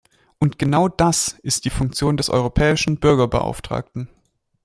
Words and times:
Und 0.39 0.57
genau 0.57 0.87
das 0.87 1.33
ist 1.43 1.63
die 1.63 1.69
Funktion 1.69 2.17
des 2.17 2.31
europäischen 2.31 2.97
Bürgerbeauftragten. 2.99 4.07